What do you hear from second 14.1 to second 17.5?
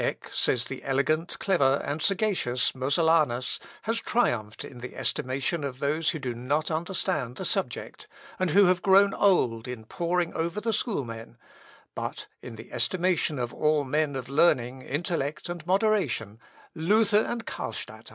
of learning, intellect, and moderation, Luther and